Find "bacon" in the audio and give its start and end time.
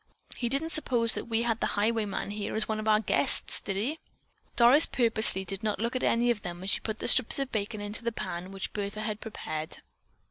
7.51-7.81